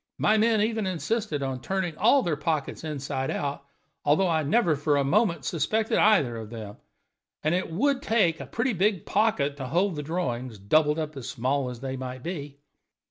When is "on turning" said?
1.43-1.95